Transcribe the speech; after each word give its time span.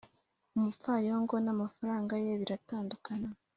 umupfayongo 0.55 1.35
n'amafaranga 1.45 2.13
ye 2.25 2.31
biratandukana 2.41 3.29